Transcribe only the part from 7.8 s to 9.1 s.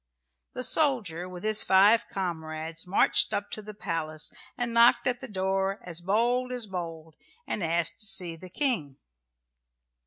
to see the King.